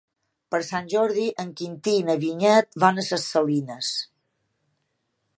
Per 0.53 0.59
Sant 0.67 0.87
Jordi 0.93 1.25
en 1.43 1.51
Quintí 1.59 1.93
i 1.97 2.07
na 2.07 2.15
Vinyet 2.23 2.73
van 2.85 3.01
a 3.01 3.05
Ses 3.09 3.27
Salines. 3.35 3.91